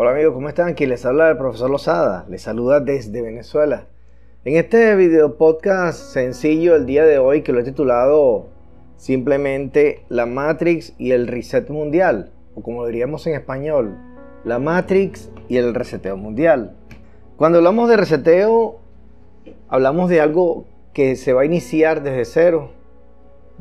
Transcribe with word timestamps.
Hola 0.00 0.12
amigos, 0.12 0.32
¿cómo 0.32 0.48
están? 0.48 0.68
Aquí 0.68 0.86
les 0.86 1.04
habla 1.04 1.28
el 1.28 1.36
profesor 1.36 1.68
Lozada, 1.68 2.24
les 2.28 2.42
saluda 2.42 2.78
desde 2.78 3.20
Venezuela. 3.20 3.88
En 4.44 4.54
este 4.54 4.94
video 4.94 5.36
podcast 5.36 5.98
sencillo 5.98 6.76
el 6.76 6.86
día 6.86 7.04
de 7.04 7.18
hoy 7.18 7.42
que 7.42 7.52
lo 7.52 7.58
he 7.58 7.64
titulado 7.64 8.46
simplemente 8.96 10.04
La 10.08 10.24
Matrix 10.24 10.94
y 10.98 11.10
el 11.10 11.26
Reset 11.26 11.68
Mundial, 11.70 12.30
o 12.54 12.62
como 12.62 12.86
diríamos 12.86 13.26
en 13.26 13.34
español, 13.34 13.98
La 14.44 14.60
Matrix 14.60 15.32
y 15.48 15.56
el 15.56 15.74
Reseteo 15.74 16.16
Mundial. 16.16 16.76
Cuando 17.36 17.58
hablamos 17.58 17.88
de 17.88 17.96
reseteo, 17.96 18.78
hablamos 19.68 20.10
de 20.10 20.20
algo 20.20 20.64
que 20.92 21.16
se 21.16 21.32
va 21.32 21.42
a 21.42 21.44
iniciar 21.44 22.04
desde 22.04 22.24
cero, 22.24 22.70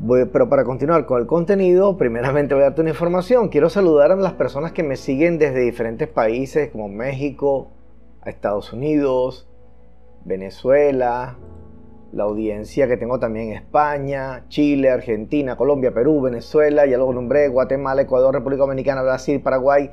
pero 0.05 0.48
para 0.48 0.64
continuar 0.64 1.05
con 1.05 1.20
el 1.20 1.27
contenido, 1.27 1.98
primeramente 1.98 2.54
voy 2.54 2.61
a 2.63 2.68
darte 2.68 2.82
una 2.82 2.91
información. 2.91 3.50
Quiero 3.50 3.70
saludar 3.70 4.12
a 4.12 4.16
las 4.16 4.34
personas 4.34 4.71
que 4.71 4.84
me 4.84 4.95
siguen 4.95 5.39
desde 5.39 5.62
diferentes 5.62 6.07
países 6.07 6.70
como 6.70 6.88
México, 6.88 7.72
Estados 8.23 8.72
Unidos, 8.73 9.49
Venezuela, 10.23 11.38
la 12.12 12.23
audiencia 12.23 12.88
que 12.88 12.95
tengo 12.98 13.20
también 13.20 13.53
España, 13.53 14.45
Chile, 14.49 14.91
Argentina, 14.91 15.55
Colombia, 15.55 15.94
Perú, 15.94 16.22
Venezuela, 16.22 16.86
ya 16.86 16.98
lo 16.98 17.11
nombré, 17.11 17.48
Guatemala, 17.48 18.03
Ecuador, 18.03 18.36
República 18.36 18.61
Dominicana, 18.61 19.02
Brasil, 19.02 19.41
Paraguay. 19.41 19.91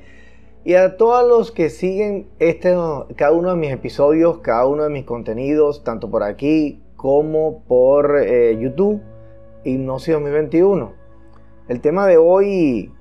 Y 0.65 0.75
a 0.75 0.97
todos 0.97 1.27
los 1.27 1.51
que 1.51 1.71
siguen 1.71 2.29
este, 2.39 2.75
cada 3.17 3.33
uno 3.33 3.51
de 3.51 3.57
mis 3.57 3.73
episodios, 3.73 4.39
cada 4.39 4.67
uno 4.67 4.85
de 4.85 4.91
mis 4.91 5.05
contenidos, 5.05 5.83
tanto 5.83 6.11
por 6.11 6.23
aquí 6.23 6.83
como 6.97 7.65
por 7.65 8.19
eh, 8.19 8.57
YouTube 8.59 9.03
Hipnosis 9.65 10.15
2021. 10.15 10.93
El 11.69 11.81
tema 11.81 12.07
de 12.07 12.19
hoy, 12.19 12.93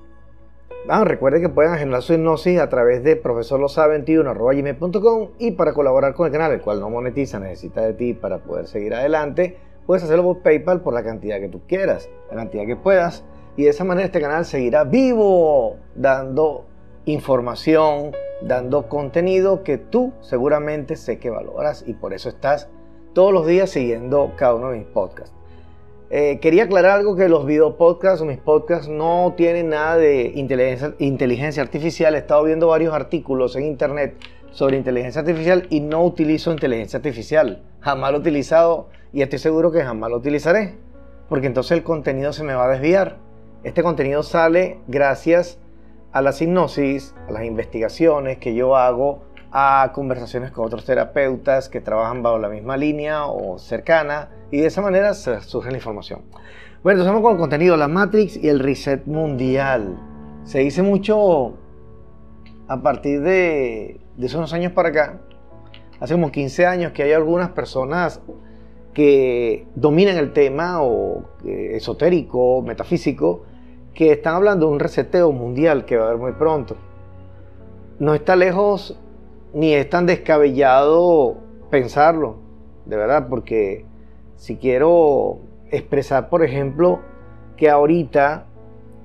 ah, 0.88 1.04
recuerden 1.04 1.42
que 1.42 1.50
pueden 1.50 1.74
agendar 1.74 2.02
su 2.02 2.14
hipnosis 2.14 2.58
a 2.60 2.70
través 2.70 3.04
de 3.04 3.22
profesorlosa21.com 3.22 5.32
y 5.40 5.52
para 5.52 5.74
colaborar 5.74 6.14
con 6.14 6.28
el 6.28 6.32
canal, 6.32 6.54
el 6.54 6.62
cual 6.62 6.80
no 6.80 6.90
monetiza, 6.90 7.40
necesita 7.40 7.82
de 7.82 7.94
ti 7.94 8.14
para 8.14 8.38
poder 8.40 8.68
seguir 8.68 8.94
adelante, 8.94 9.58
puedes 9.86 10.04
hacerlo 10.04 10.24
por 10.24 10.42
PayPal 10.42 10.80
por 10.82 10.94
la 10.94 11.04
cantidad 11.04 11.40
que 11.40 11.50
tú 11.50 11.62
quieras, 11.68 12.10
la 12.30 12.38
cantidad 12.38 12.66
que 12.66 12.78
puedas. 12.78 13.26
Y 13.58 13.64
de 13.64 13.70
esa 13.70 13.84
manera 13.84 14.06
este 14.06 14.22
canal 14.22 14.46
seguirá 14.46 14.86
vivo, 14.86 15.76
dando 15.96 16.66
información, 17.06 18.12
dando 18.42 18.88
contenido 18.88 19.64
que 19.64 19.78
tú 19.78 20.14
seguramente 20.22 20.96
sé 20.96 21.20
que 21.20 21.30
valoras 21.30 21.84
y 21.86 21.94
por 21.94 22.14
eso 22.14 22.30
estás 22.30 22.70
todos 23.14 23.34
los 23.34 23.46
días 23.46 23.70
siguiendo 23.70 24.32
cada 24.38 24.56
uno 24.56 24.70
de 24.70 24.80
mis 24.80 24.88
podcasts. 24.88 25.36
Eh, 26.16 26.38
quería 26.40 26.66
aclarar 26.66 27.00
algo 27.00 27.16
que 27.16 27.28
los 27.28 27.44
video 27.44 27.76
podcasts 27.76 28.22
o 28.22 28.26
mis 28.26 28.38
podcasts 28.38 28.88
no 28.88 29.34
tienen 29.36 29.70
nada 29.70 29.98
de 29.98 30.32
inteligencia, 30.36 30.94
inteligencia 31.00 31.64
artificial. 31.64 32.14
He 32.14 32.20
estado 32.20 32.44
viendo 32.44 32.68
varios 32.68 32.94
artículos 32.94 33.56
en 33.56 33.66
internet 33.66 34.16
sobre 34.52 34.78
inteligencia 34.78 35.22
artificial 35.22 35.66
y 35.72 35.80
no 35.80 36.04
utilizo 36.04 36.52
inteligencia 36.52 36.98
artificial. 36.98 37.64
Jamás 37.80 38.12
lo 38.12 38.18
he 38.18 38.20
utilizado 38.20 38.90
y 39.12 39.24
estoy 39.24 39.40
seguro 39.40 39.72
que 39.72 39.82
jamás 39.82 40.12
lo 40.12 40.18
utilizaré. 40.18 40.76
Porque 41.30 41.48
entonces 41.48 41.72
el 41.80 41.84
contenido 41.84 42.32
se 42.32 42.44
me 42.44 42.54
va 42.54 42.66
a 42.66 42.70
desviar. 42.70 43.18
Este 43.64 43.82
contenido 43.82 44.22
sale 44.22 44.82
gracias 44.88 45.58
a 46.12 46.22
la 46.22 46.32
hipnosis, 46.40 47.16
a 47.28 47.32
las 47.32 47.44
investigaciones 47.44 48.38
que 48.38 48.54
yo 48.54 48.76
hago, 48.76 49.24
a 49.56 49.92
conversaciones 49.94 50.50
con 50.50 50.66
otros 50.66 50.84
terapeutas 50.84 51.70
que 51.70 51.80
trabajan 51.80 52.24
bajo 52.24 52.40
la 52.40 52.50
misma 52.50 52.76
línea 52.76 53.28
o 53.28 53.60
cercana 53.60 54.30
y 54.50 54.62
de 54.62 54.68
esa 54.68 54.82
manera 54.82 55.14
surge 55.14 55.70
la 55.70 55.78
información. 55.78 56.22
Bueno, 56.82 57.00
entonces 57.00 57.14
vamos 57.14 57.22
con 57.22 57.34
el 57.34 57.38
contenido, 57.40 57.78
la 57.78 57.88
Matrix 57.88 58.36
y 58.36 58.50
el 58.50 58.60
reset 58.60 59.06
mundial. 59.06 59.96
Se 60.44 60.60
dice 60.60 60.82
mucho 60.82 61.54
a 62.68 62.82
partir 62.82 63.22
de, 63.22 64.00
de 64.18 64.26
esos 64.26 64.40
unos 64.40 64.54
años 64.54 64.72
para 64.72 64.90
acá, 64.90 65.20
hace 66.00 66.16
como 66.16 66.32
15 66.32 66.66
años, 66.66 66.92
que 66.92 67.04
hay 67.04 67.14
algunas 67.14 67.50
personas 67.50 68.22
que 68.96 69.68
dominan 69.76 70.18
el 70.18 70.34
tema 70.34 70.82
o 70.82 71.26
eh, 71.46 71.74
esotérico, 71.76 72.64
metafísico, 72.64 73.44
que 73.94 74.14
están 74.14 74.34
hablando 74.34 74.66
de 74.66 74.74
un 74.74 74.80
reseteo 74.80 75.32
mundial 75.32 75.86
que 75.86 75.96
va 75.96 76.06
a 76.06 76.08
haber 76.08 76.20
muy 76.20 76.32
pronto. 76.34 76.76
No 78.00 78.16
está 78.16 78.36
lejos 78.36 79.00
ni 79.54 79.74
es 79.74 79.90
tan 79.90 80.06
descabellado 80.06 81.38
pensarlo, 81.70 82.38
de 82.86 82.98
verdad, 82.98 83.28
porque 83.30 83.86
si 84.36 84.58
quiero 84.58 85.40
expresar, 85.72 86.30
por 86.30 86.44
ejemplo, 86.44 87.00
que 87.56 87.70
ahorita 87.70 88.48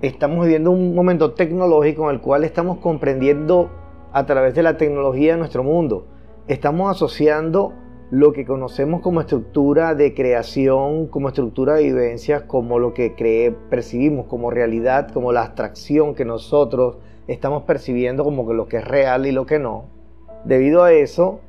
estamos 0.02 0.44
viviendo 0.44 0.70
un 0.70 0.94
momento 0.94 1.32
tecnológico 1.34 2.08
en 2.08 2.16
el 2.16 2.20
cual 2.20 2.44
estamos 2.44 2.78
comprendiendo 2.78 3.70
a 4.12 4.26
través 4.26 4.54
de 4.54 4.62
la 4.62 4.76
tecnología 4.76 5.36
nuestro 5.36 5.62
mundo. 5.62 6.06
Estamos 6.46 6.90
asociando 6.90 7.74
lo 8.10 8.32
que 8.32 8.46
conocemos 8.46 9.02
como 9.02 9.20
estructura 9.20 9.94
de 9.94 10.14
creación, 10.14 11.08
como 11.08 11.28
estructura 11.28 11.74
de 11.74 11.84
vivencias, 11.84 12.42
como 12.42 12.78
lo 12.78 12.94
que 12.94 13.54
percibimos 13.68 14.26
como 14.26 14.50
realidad, 14.50 15.10
como 15.12 15.30
la 15.30 15.42
abstracción 15.42 16.14
que 16.14 16.24
nosotros 16.24 16.96
estamos 17.26 17.64
percibiendo 17.64 18.24
como 18.24 18.48
que 18.48 18.54
lo 18.54 18.66
que 18.66 18.78
es 18.78 18.88
real 18.88 19.26
y 19.26 19.32
lo 19.32 19.44
que 19.44 19.58
no. 19.58 19.97
Debido 20.44 20.84
a 20.84 20.92
eso 20.92 21.40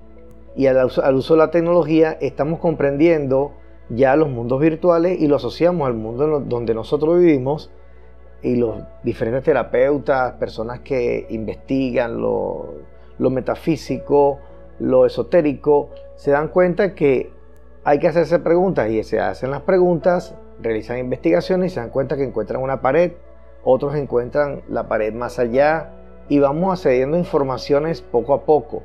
y 0.56 0.68
al 0.68 0.86
uso 1.16 1.34
de 1.34 1.38
la 1.38 1.52
tecnología, 1.52 2.18
estamos 2.20 2.60
comprendiendo 2.60 3.54
ya 3.90 4.16
los 4.16 4.30
mundos 4.30 4.60
virtuales 4.60 5.20
y 5.20 5.28
lo 5.28 5.38
asociamos 5.38 5.88
al 5.88 5.96
mundo 5.96 6.40
donde 6.42 6.74
nosotros 6.74 7.20
vivimos 7.20 7.72
y 8.42 8.56
los 8.56 8.82
diferentes 9.04 9.44
terapeutas, 9.44 10.34
personas 10.34 10.80
que 10.80 11.28
investigan 11.30 12.22
lo, 12.22 12.74
metafísico, 13.18 14.40
lo 14.80 15.06
esotérico, 15.06 15.90
se 16.16 16.32
dan 16.32 16.48
cuenta 16.50 16.96
que 16.96 17.32
hay 17.84 18.00
que 18.00 18.08
hacerse 18.08 18.40
preguntas 18.40 18.90
y 18.90 19.04
se 19.04 19.20
hacen 19.20 19.52
las 19.52 19.62
preguntas, 19.62 20.36
realizan 20.62 21.00
investigaciones 21.00 21.72
y 21.72 21.76
se 21.76 21.80
dan 21.82 21.90
cuenta 21.90 22.16
que 22.16 22.24
encuentran 22.24 22.62
una 22.62 22.82
pared, 22.82 23.14
otros 23.64 23.96
encuentran 23.96 24.62
la 24.70 24.88
pared 24.88 25.14
más 25.14 25.40
allá 25.40 25.99
y 26.30 26.40
vamos 26.40 26.72
accediendo 26.72 27.18
a 27.18 27.20
informaciones 27.20 28.02
poco 28.02 28.34
a 28.34 28.46
poco. 28.46 28.84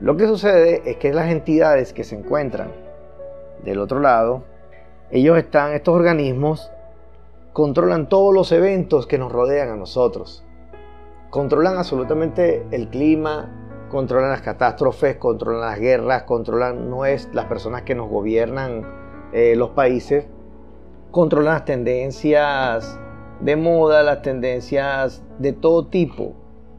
Lo 0.00 0.16
que 0.16 0.26
sucede 0.26 0.82
es 0.84 0.96
que 0.96 1.12
las 1.12 1.30
entidades 1.30 1.92
que 1.92 2.02
se 2.02 2.16
encuentran 2.16 2.72
del 3.62 3.78
otro 3.78 4.00
lado, 4.00 4.42
ellos 5.10 5.38
están, 5.38 5.74
estos 5.74 5.94
organismos 5.94 6.72
controlan 7.52 8.08
todos 8.08 8.34
los 8.34 8.50
eventos 8.50 9.06
que 9.06 9.18
nos 9.18 9.30
rodean 9.30 9.68
a 9.68 9.76
nosotros. 9.76 10.44
Controlan 11.30 11.76
absolutamente 11.76 12.66
el 12.72 12.88
clima, 12.88 13.86
controlan 13.90 14.30
las 14.30 14.40
catástrofes, 14.40 15.16
controlan 15.16 15.60
las 15.60 15.78
guerras, 15.78 16.22
controlan 16.22 16.90
las 17.32 17.44
personas 17.44 17.82
que 17.82 17.94
nos 17.94 18.08
gobiernan 18.08 18.86
eh, 19.32 19.54
los 19.54 19.70
países, 19.70 20.26
controlan 21.10 21.54
las 21.54 21.64
tendencias 21.66 22.98
de 23.40 23.56
moda, 23.56 24.02
las 24.02 24.22
tendencias 24.22 25.22
de 25.38 25.52
todo 25.52 25.86
tipo, 25.86 26.34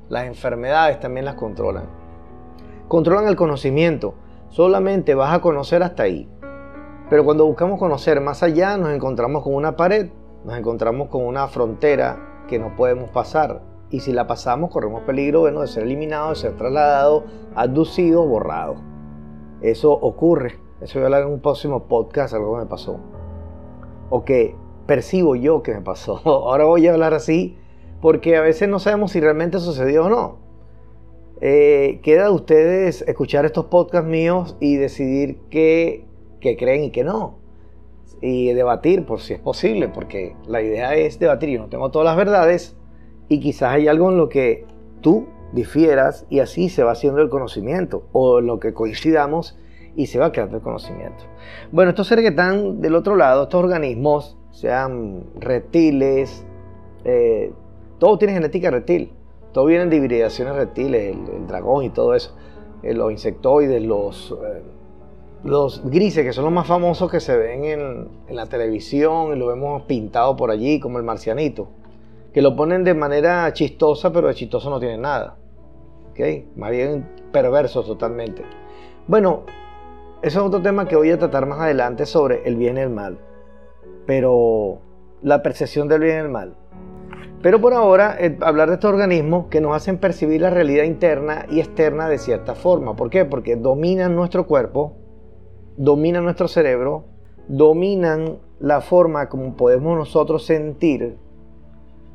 las 0.10 0.26
enfermedades 0.26 1.00
también 1.00 1.26
las 1.26 1.36
controlan. 1.36 1.86
Controlan 2.88 3.28
el 3.28 3.36
conocimiento, 3.36 4.16
solamente 4.50 5.16
vas 5.16 5.34
a 5.34 5.42
conocer 5.42 5.84
hasta 5.84 6.04
ahí. 6.04 6.30
Pero 7.10 7.26
cuando 7.26 7.46
buscamos 7.46 7.80
conocer 7.80 8.22
más 8.22 8.44
allá, 8.44 8.78
nos 8.78 8.90
encontramos 8.94 9.44
con 9.44 9.56
una 9.56 9.76
pared, 9.76 10.10
nos 10.46 10.58
encontramos 10.58 11.10
con 11.10 11.26
una 11.26 11.48
frontera 11.48 12.46
que 12.48 12.60
no 12.60 12.76
podemos 12.76 13.10
pasar. 13.10 13.62
Y 13.90 14.00
si 14.00 14.12
la 14.12 14.28
pasamos, 14.28 14.72
corremos 14.72 15.04
peligro 15.04 15.42
bueno, 15.42 15.62
de 15.62 15.68
ser 15.68 15.84
eliminados, 15.84 16.42
de 16.42 16.50
ser 16.50 16.58
trasladados, 16.58 17.24
abducidos, 17.56 18.28
borrados. 18.28 18.80
Eso 19.62 19.92
ocurre. 19.92 20.60
Eso 20.82 21.00
voy 21.00 21.04
a 21.04 21.06
hablar 21.06 21.24
en 21.24 21.30
un 21.30 21.40
próximo 21.40 21.84
podcast, 21.84 22.34
algo 22.34 22.56
que 22.56 22.62
me 22.62 22.66
pasó. 22.66 23.00
O 24.10 24.26
que 24.26 24.56
percibo 24.86 25.36
yo 25.36 25.64
que 25.64 25.74
me 25.74 25.82
pasó. 25.82 26.22
Ahora 26.26 26.66
voy 26.66 26.88
a 26.88 26.94
hablar 26.94 27.14
así 27.14 27.58
porque 28.04 28.36
a 28.36 28.42
veces 28.42 28.68
no 28.68 28.80
sabemos 28.80 29.14
si 29.14 29.22
realmente 29.22 29.60
sucedió 29.60 30.08
o 30.08 30.10
no. 30.10 30.38
Eh, 31.40 32.02
queda 32.04 32.26
de 32.26 32.32
ustedes 32.32 33.02
escuchar 33.08 33.46
estos 33.46 33.68
podcasts 33.68 34.10
míos 34.10 34.58
y 34.60 34.76
decidir 34.76 35.38
qué 35.50 36.04
que 36.42 36.58
creen 36.58 36.84
y 36.84 36.92
que 36.92 37.06
no. 37.06 37.40
Y 38.20 38.52
debatir 38.52 39.06
por 39.06 39.22
si 39.22 39.36
es 39.36 39.40
posible, 39.40 39.88
porque 39.88 40.36
la 40.48 40.62
idea 40.62 40.96
es 40.96 41.18
debatir. 41.18 41.52
Yo 41.52 41.60
no 41.62 41.70
tengo 41.70 41.92
todas 41.92 42.06
las 42.06 42.18
verdades 42.18 42.76
y 43.30 43.40
quizás 43.40 43.72
hay 43.72 43.88
algo 43.88 44.10
en 44.10 44.18
lo 44.18 44.28
que 44.28 44.66
tú 45.00 45.28
difieras 45.54 46.26
y 46.30 46.40
así 46.40 46.68
se 46.68 46.84
va 46.84 46.92
haciendo 46.92 47.22
el 47.22 47.30
conocimiento 47.30 48.10
o 48.12 48.40
en 48.40 48.48
lo 48.48 48.60
que 48.60 48.74
coincidamos 48.74 49.58
y 49.96 50.08
se 50.08 50.20
va 50.20 50.34
creando 50.34 50.58
el 50.58 50.62
conocimiento. 50.62 51.24
Bueno, 51.72 51.92
estos 51.92 52.08
seres 52.08 52.24
que 52.24 52.32
están 52.32 52.82
del 52.82 52.96
otro 52.96 53.16
lado, 53.16 53.44
estos 53.44 53.64
organismos, 53.64 54.38
sean 54.52 55.24
reptiles, 55.40 56.46
eh, 57.06 57.54
todo 58.04 58.18
tiene 58.18 58.34
genética 58.34 58.70
reptil, 58.70 59.14
todo 59.54 59.64
vienen 59.64 59.90
de 59.90 59.96
hibridaciones 59.96 60.56
reptiles, 60.56 61.16
el, 61.16 61.48
dragón 61.48 61.86
y 61.86 61.90
todo 61.90 62.16
eso, 62.16 62.36
eh, 62.82 62.94
los 62.94 63.14
insectoides, 63.14 63.82
los... 63.82 64.36
Eh, 64.44 64.62
los 65.46 65.82
grises, 65.90 66.26
que 66.26 66.34
son 66.34 66.44
los 66.44 66.52
más 66.54 66.68
famosos 66.68 67.10
que 67.10 67.22
se 67.22 67.38
ven 67.38 67.64
en, 67.64 68.36
la 68.36 68.46
televisión 68.48 69.34
y 69.34 69.40
lo 69.40 69.48
vemos 69.48 69.84
pintado 69.84 70.36
por 70.36 70.52
allí, 70.52 70.82
como 70.82 70.98
el 70.98 71.06
marcianito, 71.06 71.70
que 72.34 72.42
lo 72.42 72.58
ponen 72.58 72.84
de 72.84 72.94
manera 72.94 73.52
chistosa, 73.54 74.12
pero 74.12 74.28
de 74.28 74.34
chistoso 74.36 74.70
no 74.70 74.82
tiene 74.82 74.98
nada. 74.98 75.38
¿ok? 76.12 76.20
Más 76.58 76.72
bien 76.72 77.10
perversos 77.32 77.86
totalmente. 77.86 78.44
Bueno, 79.08 79.44
eso 80.22 80.42
es 80.42 80.46
otro 80.46 80.62
tema 80.62 80.90
que 80.90 80.98
voy 80.98 81.12
a 81.12 81.20
tratar 81.20 81.46
más 81.46 81.62
adelante 81.62 82.06
sobre 82.06 82.46
el 82.46 82.58
bien 82.58 82.76
y 82.76 82.82
el 82.82 82.90
mal. 82.90 83.18
Pero 84.06 84.80
la 85.22 85.42
percepción 85.42 85.88
del 85.88 86.02
bien 86.02 86.16
y 86.16 86.20
el 86.20 86.30
mal. 86.30 86.56
Pero 87.42 87.60
por 87.60 87.74
ahora, 87.74 88.16
eh, 88.20 88.38
hablar 88.42 88.70
de 88.70 88.76
estos 88.76 88.90
organismos 88.90 89.48
que 89.48 89.60
nos 89.60 89.76
hacen 89.76 89.98
percibir 89.98 90.42
la 90.42 90.50
realidad 90.50 90.86
interna 90.86 91.46
y 91.50 91.60
externa 91.60 92.08
de 92.08 92.18
cierta 92.18 92.56
forma. 92.56 92.96
¿Por 92.96 93.10
qué? 93.10 93.26
Porque 93.26 93.56
dominan 93.56 94.16
nuestro 94.16 94.48
cuerpo, 94.48 94.94
dominan 95.76 96.24
nuestro 96.24 96.48
cerebro, 96.48 97.06
dominan 97.48 98.40
la 98.60 98.80
forma 98.82 99.28
como 99.28 99.56
podemos 99.56 99.98
nosotros 99.98 100.46
sentir. 100.46 101.18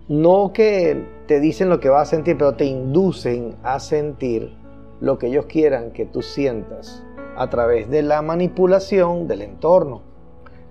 No 0.08 0.52
que 0.54 1.04
te 1.26 1.40
dicen 1.40 1.68
lo 1.68 1.80
que 1.80 1.90
vas 1.90 2.08
a 2.08 2.16
sentir, 2.16 2.38
pero 2.38 2.54
te 2.54 2.64
inducen 2.64 3.56
a 3.62 3.78
sentir 3.80 4.56
lo 5.00 5.18
que 5.18 5.26
ellos 5.26 5.44
quieran 5.46 5.90
que 5.90 6.06
tú 6.06 6.22
sientas 6.22 7.04
a 7.36 7.50
través 7.50 7.90
de 7.90 8.02
la 8.02 8.22
manipulación 8.22 9.28
del 9.28 9.42
entorno. 9.42 10.02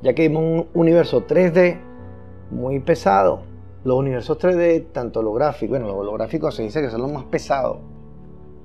Ya 0.01 0.13
que 0.13 0.27
vimos 0.27 0.43
un 0.43 0.67
universo 0.73 1.25
3D 1.25 1.79
muy 2.49 2.79
pesado. 2.79 3.41
Los 3.83 3.97
universos 3.97 4.37
3D, 4.39 4.87
tanto 4.91 5.19
holográficos, 5.19 5.69
bueno, 5.69 5.87
los 5.87 5.97
holográficos 5.97 6.55
se 6.55 6.63
dice 6.63 6.81
que 6.81 6.89
son 6.89 7.01
los 7.01 7.11
más 7.11 7.25
pesados, 7.25 7.77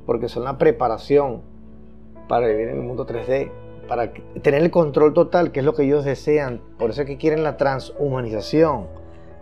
porque 0.06 0.29
son 0.29 0.44
la 0.44 0.59
preparación 0.59 1.43
para 2.29 2.49
vivir 2.49 2.69
en 2.69 2.79
el 2.79 2.82
mundo 2.82 3.06
3D, 3.06 3.50
para 3.87 4.12
tener 4.43 4.62
el 4.62 4.70
control 4.70 5.12
total, 5.12 5.53
que 5.53 5.61
es 5.61 5.67
lo 5.67 5.75
que 5.75 5.85
ellos 5.85 6.05
desean. 6.05 6.61
Por 6.79 6.91
eso 6.91 7.03
es 7.03 7.06
que 7.06 7.19
quieren 7.19 7.44
la 7.44 7.56
transhumanización, 7.56 8.87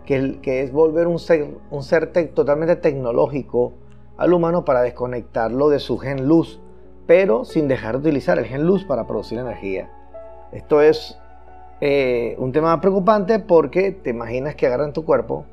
que, 0.05 0.39
que 0.41 0.61
es 0.61 0.71
volver 0.71 1.07
un 1.07 1.19
ser, 1.19 1.55
un 1.69 1.83
ser 1.83 2.11
totalmente 2.33 2.75
tecnológico 2.75 3.73
al 4.17 4.33
humano 4.33 4.65
para 4.65 4.81
desconectarlo 4.81 5.69
de 5.69 5.79
su 5.79 5.97
gen 5.97 6.27
luz, 6.27 6.59
pero 7.07 7.45
sin 7.45 7.67
dejar 7.67 7.93
de 7.93 8.09
utilizar 8.09 8.37
el 8.37 8.45
gen 8.45 8.65
luz 8.65 8.83
para 8.83 9.07
producir 9.07 9.39
energía. 9.39 9.89
Esto 10.51 10.81
es 10.81 11.17
eh, 11.79 12.35
un 12.37 12.51
tema 12.51 12.79
preocupante 12.81 13.39
porque 13.39 13.91
te 13.91 14.11
imaginas 14.11 14.55
que 14.55 14.67
agarran 14.67 14.93
tu 14.93 15.05
cuerpo, 15.05 15.45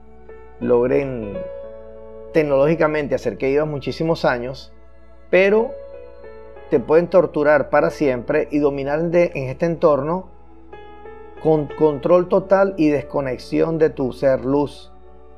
logren 0.61 1.37
tecnológicamente 2.33 3.15
hacer 3.15 3.39
que 3.39 3.49
vivas 3.49 3.69
muchísimos 3.69 4.25
años, 4.25 4.73
pero 5.31 5.73
te 6.71 6.81
pueden 6.81 7.09
torturar 7.09 7.71
para 7.71 7.91
siempre 7.91 8.49
y 8.51 8.59
dominar 8.59 9.01
en 9.13 9.49
este 9.49 9.67
entorno 9.67 10.29
con 11.43 11.67
control 11.67 12.29
total 12.29 12.75
y 12.77 12.89
desconexión 12.89 13.79
de 13.79 13.91
tu 13.91 14.13
ser 14.13 14.45
luz, 14.45 14.93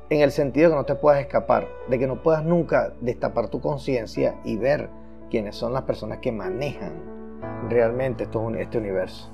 en 0.09 0.21
el 0.21 0.31
sentido 0.31 0.69
de 0.69 0.73
que 0.73 0.77
no 0.79 0.85
te 0.85 0.95
puedas 0.95 1.21
escapar, 1.21 1.67
de 1.87 1.99
que 1.99 2.07
no 2.07 2.21
puedas 2.21 2.43
nunca 2.43 2.93
destapar 2.99 3.47
tu 3.47 3.61
conciencia 3.61 4.35
y 4.43 4.57
ver 4.57 4.89
quiénes 5.29 5.55
son 5.55 5.73
las 5.73 5.83
personas 5.83 6.17
que 6.17 6.31
manejan 6.31 6.93
realmente 7.69 8.23
este 8.23 8.77
universo 8.77 9.31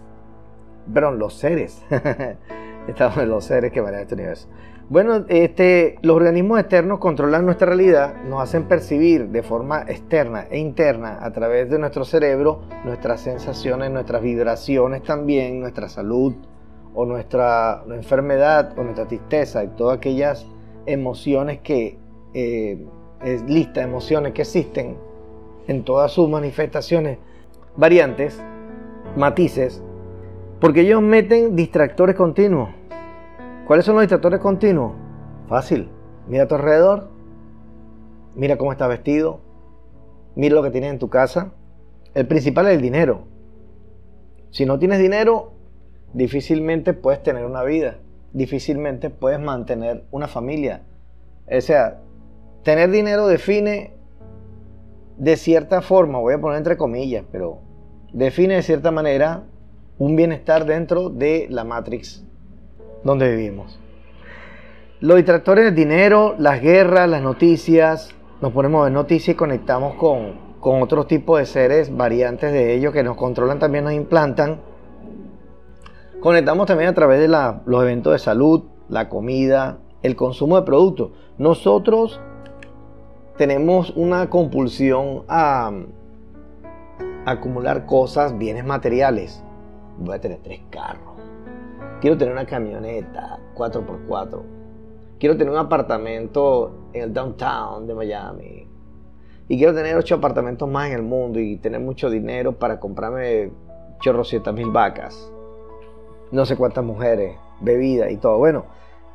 perdón, 0.93 1.19
los 1.19 1.33
seres. 1.33 1.83
Estamos 2.87 3.17
en 3.17 3.29
los 3.29 3.45
seres 3.45 3.71
que 3.71 3.81
manejan 3.81 4.03
este 4.03 4.15
universo. 4.15 4.47
Bueno, 4.89 5.25
este, 5.27 5.97
los 6.01 6.15
organismos 6.15 6.61
externos 6.61 6.99
controlan 6.99 7.45
nuestra 7.45 7.67
realidad, 7.67 8.23
nos 8.23 8.41
hacen 8.41 8.69
percibir 8.69 9.27
de 9.27 9.43
forma 9.43 9.81
externa 9.81 10.47
e 10.49 10.59
interna 10.59 11.19
a 11.21 11.33
través 11.33 11.69
de 11.69 11.77
nuestro 11.77 12.05
cerebro 12.05 12.61
nuestras 12.85 13.19
sensaciones, 13.19 13.91
nuestras 13.91 14.21
vibraciones 14.21 15.03
también, 15.03 15.59
nuestra 15.59 15.89
salud 15.89 16.35
o 16.95 17.05
nuestra 17.05 17.83
enfermedad 17.89 18.79
o 18.79 18.83
nuestra 18.83 19.05
tristeza 19.05 19.61
y 19.65 19.67
todas 19.75 19.97
aquellas 19.97 20.47
emociones 20.85 21.59
que, 21.59 21.97
eh, 22.33 22.81
emociones 23.75 24.31
que 24.31 24.41
existen 24.43 24.95
en 25.67 25.83
todas 25.83 26.13
sus 26.13 26.29
manifestaciones, 26.29 27.17
variantes, 27.75 28.41
matices, 29.17 29.83
porque 30.61 30.81
ellos 30.81 31.01
meten 31.01 31.57
distractores 31.57 32.15
continuos. 32.15 32.76
¿Cuáles 33.67 33.85
son 33.85 33.95
los 33.95 34.03
distractores 34.03 34.39
continuos? 34.39 34.93
Fácil. 35.49 35.89
Mira 36.29 36.43
a 36.43 36.47
tu 36.47 36.55
alrededor. 36.55 37.09
Mira 38.33 38.57
cómo 38.57 38.71
estás 38.71 38.87
vestido. 38.87 39.41
Mira 40.35 40.55
lo 40.55 40.63
que 40.63 40.71
tienes 40.71 40.91
en 40.91 40.99
tu 40.99 41.09
casa. 41.09 41.51
El 42.13 42.27
principal 42.27 42.67
es 42.67 42.75
el 42.75 42.81
dinero. 42.81 43.27
Si 44.51 44.65
no 44.65 44.79
tienes 44.79 44.99
dinero, 44.99 45.51
difícilmente 46.13 46.93
puedes 46.93 47.21
tener 47.21 47.43
una 47.43 47.61
vida. 47.63 47.97
Difícilmente 48.31 49.09
puedes 49.09 49.41
mantener 49.41 50.05
una 50.11 50.29
familia. 50.29 50.83
O 51.51 51.59
sea, 51.59 51.99
tener 52.63 52.89
dinero 52.89 53.27
define 53.27 53.95
de 55.17 55.35
cierta 55.35 55.81
forma, 55.81 56.19
voy 56.19 56.35
a 56.35 56.39
poner 56.39 56.59
entre 56.59 56.77
comillas, 56.77 57.25
pero 57.33 57.59
define 58.13 58.55
de 58.55 58.61
cierta 58.61 58.91
manera 58.91 59.43
un 59.97 60.15
bienestar 60.15 60.63
dentro 60.63 61.09
de 61.09 61.47
la 61.49 61.65
Matrix 61.65 62.26
donde 63.07 63.35
vivimos. 63.35 63.79
Los 64.99 65.17
distractores 65.17 65.65
del 65.65 65.75
dinero, 65.75 66.35
las 66.37 66.61
guerras, 66.61 67.09
las 67.09 67.21
noticias, 67.21 68.09
nos 68.41 68.51
ponemos 68.51 68.81
a 68.81 68.83
ver 68.85 68.93
noticias 68.93 69.33
y 69.33 69.37
conectamos 69.37 69.95
con, 69.95 70.33
con 70.59 70.81
otros 70.81 71.07
tipos 71.07 71.39
de 71.39 71.45
seres, 71.45 71.95
variantes 71.95 72.51
de 72.51 72.75
ellos 72.75 72.93
que 72.93 73.03
nos 73.03 73.17
controlan, 73.17 73.59
también 73.59 73.83
nos 73.83 73.93
implantan. 73.93 74.59
Conectamos 76.19 76.67
también 76.67 76.89
a 76.89 76.93
través 76.93 77.19
de 77.19 77.27
los 77.27 77.83
eventos 77.83 78.13
de 78.13 78.19
salud, 78.19 78.63
la 78.89 79.09
comida, 79.09 79.79
el 80.01 80.15
consumo 80.15 80.55
de 80.57 80.63
productos. 80.63 81.11
Nosotros 81.37 82.19
tenemos 83.37 83.91
una 83.95 84.29
compulsión 84.29 85.23
a 85.27 85.71
acumular 87.25 87.85
cosas, 87.85 88.37
bienes 88.37 88.65
materiales 88.65 89.43
voy 89.99 90.15
a 90.15 90.21
tener 90.21 90.39
tres 90.43 90.61
carros. 90.69 91.06
Quiero 91.99 92.15
tener 92.15 92.33
una 92.33 92.45
camioneta 92.45 93.39
4x4. 93.55 94.41
Quiero 95.19 95.35
tener 95.35 95.51
un 95.51 95.59
apartamento 95.59 96.89
en 96.93 97.03
el 97.03 97.13
downtown 97.13 97.87
de 97.87 97.95
Miami. 97.95 98.67
Y 99.47 99.57
quiero 99.57 99.73
tener 99.73 99.95
ocho 99.95 100.15
apartamentos 100.15 100.69
más 100.69 100.87
en 100.87 100.93
el 100.93 101.01
mundo 101.01 101.39
y 101.39 101.57
tener 101.57 101.79
mucho 101.79 102.11
dinero 102.11 102.51
para 102.51 102.79
comprarme 102.79 103.51
chorrocientas 103.99 104.53
mil 104.53 104.69
vacas. 104.69 105.31
No 106.31 106.45
sé 106.45 106.55
cuántas 106.55 106.83
mujeres, 106.83 107.35
bebida 107.61 108.11
y 108.11 108.17
todo. 108.17 108.37
Bueno, 108.37 108.65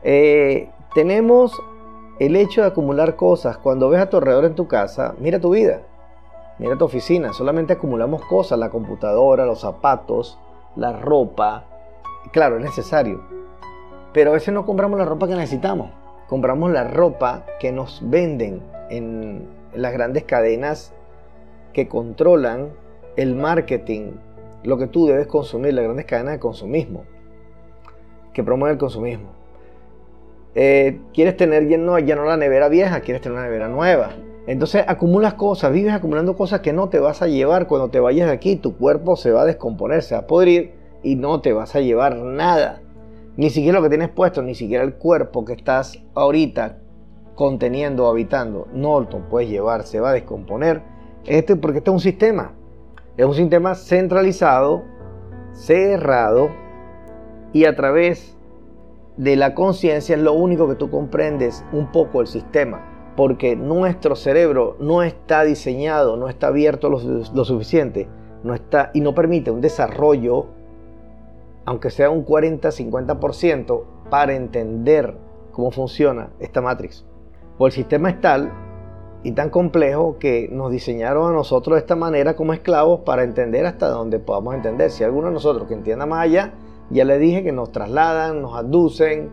eh, 0.03 0.69
tenemos 0.93 1.63
el 2.19 2.35
hecho 2.35 2.63
de 2.63 2.69
acumular 2.69 3.15
cosas. 3.15 3.59
Cuando 3.59 3.91
ves 3.91 4.01
a 4.01 4.11
tu 4.11 4.17
alrededor 4.17 4.47
en 4.47 4.57
tu 4.57 4.67
casa, 4.67 5.15
mira 5.21 5.39
tu 5.39 5.51
vida. 5.51 5.83
Mira 6.59 6.77
tu 6.77 6.85
oficina. 6.85 7.33
Solamente 7.33 7.75
acumulamos 7.75 8.25
cosas. 8.25 8.59
La 8.59 8.71
computadora, 8.71 9.47
los 9.47 9.61
zapatos, 9.61 10.37
la 10.75 10.93
ropa. 10.99 11.67
Claro, 12.31 12.59
es 12.59 12.63
necesario. 12.63 13.21
Pero 14.13 14.31
a 14.31 14.35
veces 14.35 14.55
no 14.55 14.65
compramos 14.65 14.99
la 14.99 15.05
ropa 15.05 15.27
que 15.27 15.35
necesitamos. 15.35 15.91
Compramos 16.29 16.71
la 16.71 16.85
ropa 16.85 17.45
que 17.61 17.73
nos 17.73 18.01
venden 18.09 18.63
en 18.91 19.49
las 19.75 19.93
grandes 19.93 20.25
cadenas 20.25 20.93
que 21.73 21.89
controlan 21.89 22.71
el 23.17 23.35
marketing, 23.35 24.13
lo 24.63 24.79
que 24.79 24.87
tú 24.87 25.07
debes 25.07 25.27
consumir, 25.27 25.75
las 25.75 25.85
grandes 25.85 26.07
cadenas 26.07 26.35
de 26.35 26.41
consumismo, 26.41 27.05
que 28.33 28.43
promueven 28.43 28.75
el 28.75 28.79
consumismo. 28.79 29.31
Eh, 30.55 31.01
quieres 31.15 31.37
tener 31.37 31.67
ya 31.69 31.79
no, 31.79 31.99
ya 31.99 32.17
la 32.17 32.37
nevera 32.37 32.69
vieja, 32.69 33.01
quieres 33.01 33.23
tener 33.23 33.37
una 33.39 33.47
nevera 33.47 33.69
nueva. 33.69 34.11
Entonces 34.47 34.85
acumulas 34.87 35.35
cosas, 35.35 35.73
vives 35.73 35.95
acumulando 35.95 36.37
cosas 36.37 36.61
que 36.61 36.73
no 36.73 36.89
te 36.89 36.99
vas 36.99 37.23
a 37.23 37.27
llevar 37.27 37.67
cuando 37.67 37.91
te 37.91 38.01
vayas 38.01 38.29
de 38.29 38.35
aquí. 38.35 38.57
Tu 38.57 38.77
cuerpo 38.77 39.17
se 39.17 39.31
va 39.31 39.43
a 39.43 39.47
descomponer, 39.47 40.03
se 40.03 40.15
va 40.15 40.23
a 40.23 40.27
podrir 40.27 40.82
y 41.03 41.17
no 41.17 41.41
te 41.41 41.53
vas 41.53 41.75
a 41.75 41.81
llevar 41.81 42.17
nada. 42.17 42.81
Ni 43.37 43.51
siquiera 43.51 43.79
lo 43.79 43.83
que 43.83 43.89
tienes 43.89 44.11
puesto, 44.11 44.43
ni 44.43 44.55
siquiera 44.55 44.85
el 44.85 44.95
cuerpo 44.95 45.45
que 45.45 45.55
estás 45.55 46.03
ahorita 46.15 46.79
conteniendo 47.35 48.07
o 48.07 48.11
habitando. 48.11 48.69
No 48.73 49.01
lo 49.01 49.29
puedes 49.29 49.49
llevar, 49.49 49.85
se 49.85 50.01
va 50.01 50.11
a 50.11 50.15
descomponer. 50.15 50.83
Este, 51.25 51.57
porque 51.57 51.79
este 51.79 51.91
es 51.91 51.95
un 51.95 52.01
sistema. 52.01 52.53
Es 53.17 53.27
un 53.27 53.35
sistema 53.35 53.75
centralizado, 53.75 54.83
cerrado 55.53 56.51
y 57.53 57.65
a 57.65 57.77
través 57.77 58.37
de 59.17 59.37
la 59.37 59.55
conciencia 59.55 60.17
es 60.17 60.23
lo 60.23 60.33
único 60.33 60.69
que 60.69 60.75
tú 60.75 60.91
comprendes 60.91 61.65
un 61.73 61.93
poco 61.93 62.21
el 62.21 62.27
sistema 62.27 62.93
porque 63.17 63.57
nuestro 63.57 64.17
cerebro 64.17 64.77
no 64.81 65.03
está 65.03 65.45
diseñado, 65.45 66.17
no 66.17 66.29
está 66.29 66.49
abierto 66.49 66.89
lo, 66.89 67.45
suficiente, 67.45 68.09
no 68.43 68.55
está 68.55 68.91
y 68.95 69.01
no 69.01 69.15
permite 69.15 69.51
un 69.51 69.61
desarrollo, 69.61 70.47
aunque 71.65 71.91
sea 71.91 72.11
un 72.11 72.25
40-50%, 72.25 73.83
para 74.11 74.35
entender 74.35 75.17
cómo 75.53 75.71
funciona 75.71 76.31
esta 76.39 76.61
matrix. 76.61 77.07
O 77.57 77.67
el 77.67 77.73
sistema 77.73 78.11
es 78.11 78.21
tal 78.21 78.53
y 79.23 79.33
tan 79.33 79.51
complejo 79.51 80.19
que 80.19 80.49
nos 80.51 80.71
diseñaron 80.71 81.31
a 81.31 81.33
nosotros 81.33 81.77
de 81.77 81.81
esta 81.81 81.97
manera 81.97 82.35
como 82.35 82.53
esclavos 82.53 83.01
para 83.01 83.23
entender 83.23 83.65
hasta 83.65 83.89
donde 83.89 84.19
podamos 84.19 84.55
entender. 84.55 84.91
Si 84.91 85.05
alguno 85.05 85.29
de 85.29 85.35
nosotros 85.35 85.69
que 85.69 85.75
entienda 85.75 86.07
más 86.07 86.25
allá, 86.25 86.53
ya 86.91 87.05
le 87.05 87.19
dije 87.19 87.43
que 87.43 87.53
nos 87.53 87.73
trasladan, 87.73 88.43
nos 88.43 88.55
aducen, 88.55 89.31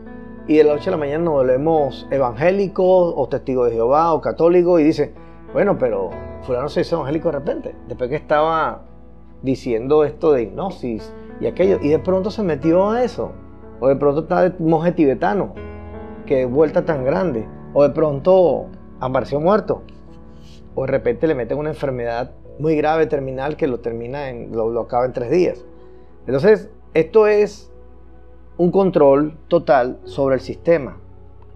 y 0.48 0.57
de 0.57 0.63
la 0.63 0.74
noche 0.74 0.89
a 0.89 0.91
la 0.91 0.98
mañana 0.98 1.25
nos 1.25 1.33
volvemos 1.33 2.07
evangélicos 2.09 3.13
o 3.15 3.27
testigos 3.27 3.69
de 3.69 3.75
Jehová 3.75 4.13
o 4.13 4.21
católicos 4.21 4.79
y 4.81 4.83
dice, 4.83 5.13
Bueno, 5.53 5.77
pero 5.77 6.09
fulano 6.43 6.69
se 6.69 6.81
hizo 6.81 6.95
evangélico 6.95 7.31
de 7.31 7.38
repente, 7.38 7.75
después 7.88 8.09
que 8.09 8.15
estaba 8.15 8.83
diciendo 9.41 10.03
esto 10.03 10.31
de 10.31 10.43
hipnosis 10.43 11.13
y 11.39 11.48
aquello, 11.48 11.79
y 11.81 11.89
de 11.89 12.00
pronto 12.00 12.31
se 12.31 12.43
metió 12.43 12.89
a 12.89 13.03
eso, 13.03 13.31
o 13.79 13.88
de 13.88 13.96
pronto 13.96 14.22
está 14.22 14.50
de 14.50 14.63
monje 14.63 14.91
tibetano, 14.91 15.53
que 16.25 16.46
vuelta 16.46 16.86
tan 16.86 17.03
grande, 17.05 17.48
o 17.74 17.84
de 17.84 17.89
pronto 17.89 18.67
apareció 19.00 19.39
muerto, 19.39 19.84
o 20.75 20.81
de 20.86 20.91
repente 20.91 21.27
le 21.27 21.36
meten 21.36 21.58
una 21.58 21.69
enfermedad 21.69 22.31
muy 22.60 22.75
grave, 22.75 23.08
terminal, 23.08 23.55
que 23.55 23.67
lo 23.67 23.79
termina 23.79 24.29
en, 24.29 24.51
lo, 24.51 24.69
lo 24.69 24.81
acaba 24.81 25.05
en 25.05 25.13
tres 25.13 25.31
días. 25.31 25.65
Entonces, 26.27 26.69
esto 26.93 27.27
es 27.27 27.72
un 28.58 28.72
control 28.72 29.38
total 29.48 30.00
sobre 30.03 30.36
el 30.36 30.41
sistema. 30.41 30.98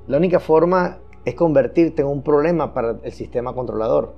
La 0.07 0.17
única 0.17 0.39
forma 0.39 0.99
es 1.25 1.35
convertirte 1.35 2.01
en 2.01 2.07
un 2.07 2.23
problema 2.23 2.73
para 2.73 2.97
el 3.03 3.11
sistema 3.11 3.53
controlador. 3.53 4.15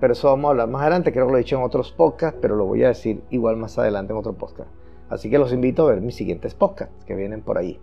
Pero 0.00 0.12
eso 0.12 0.28
vamos 0.28 0.46
a 0.46 0.50
hablar 0.50 0.68
más 0.68 0.82
adelante, 0.82 1.12
creo 1.12 1.26
que 1.26 1.32
lo 1.32 1.38
he 1.38 1.42
dicho 1.42 1.56
en 1.56 1.62
otros 1.62 1.92
podcasts, 1.92 2.38
pero 2.42 2.56
lo 2.56 2.66
voy 2.66 2.84
a 2.84 2.88
decir 2.88 3.22
igual 3.30 3.56
más 3.56 3.78
adelante 3.78 4.12
en 4.12 4.18
otro 4.18 4.32
podcast. 4.34 4.70
Así 5.08 5.30
que 5.30 5.38
los 5.38 5.52
invito 5.52 5.86
a 5.86 5.90
ver 5.90 6.00
mis 6.00 6.16
siguientes 6.16 6.54
podcasts 6.54 7.04
que 7.04 7.14
vienen 7.14 7.42
por 7.42 7.58
ahí. 7.58 7.78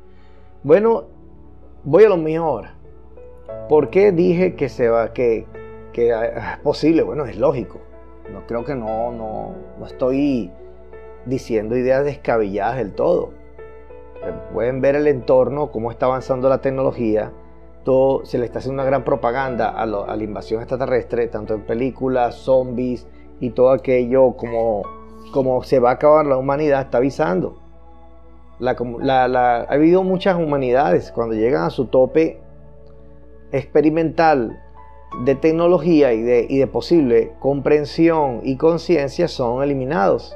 Bueno, 0.64 1.06
voy 1.84 2.04
a 2.04 2.10
lo 2.10 2.18
mío 2.18 2.44
ahora. 2.44 2.76
¿Por 3.70 3.90
qué 3.90 4.12
dije 4.12 4.56
que 4.56 4.70
se 4.70 4.90
va, 4.90 5.14
que, 5.14 5.46
que 5.94 6.10
es 6.12 6.58
posible? 6.64 7.04
Bueno, 7.04 7.26
es 7.26 7.38
lógico. 7.38 7.80
No 8.32 8.46
creo 8.48 8.66
que 8.66 8.76
no, 8.76 9.12
no, 9.12 9.56
no 9.80 9.86
estoy 9.86 10.52
diciendo 11.26 11.76
ideas 11.78 12.04
descabelladas 12.04 12.78
del 12.78 12.94
todo. 12.94 13.32
Pueden 14.54 14.82
ver 14.82 14.96
el 14.96 15.08
entorno, 15.08 15.72
cómo 15.72 15.92
está 15.92 16.06
avanzando 16.06 16.48
la 16.50 16.62
tecnología, 16.62 17.32
todo, 17.84 18.26
se 18.26 18.38
le 18.38 18.46
está 18.46 18.60
haciendo 18.60 18.82
una 18.82 18.90
gran 18.90 19.04
propaganda 19.04 19.70
a, 19.70 19.86
la 19.86 20.24
invasión 20.24 20.62
extraterrestre, 20.62 21.28
tanto 21.28 21.54
en 21.54 21.62
películas, 21.62 22.36
zombies 22.36 23.08
y 23.40 23.52
todo 23.52 23.72
aquello, 23.72 24.34
como, 24.38 24.84
como 25.34 25.64
se 25.64 25.80
va 25.80 25.92
a 25.92 25.94
acabar 25.94 26.26
la 26.26 26.38
humanidad, 26.38 26.82
está 26.82 27.00
avisando. 27.00 27.58
ha 28.60 29.66
habido 29.70 30.04
muchas 30.04 30.36
humanidades 30.38 31.12
cuando 31.12 31.36
llegan 31.36 31.64
a 31.64 31.70
su 31.70 31.86
tope 31.86 32.40
experimental 33.52 34.60
de 35.26 35.36
tecnología 35.36 36.14
y 36.14 36.22
de, 36.22 36.46
y 36.50 36.60
de 36.60 36.68
posible 36.68 37.34
comprensión 37.40 38.42
y 38.44 38.58
conciencia 38.58 39.28
son 39.28 39.62
eliminados. 39.62 40.36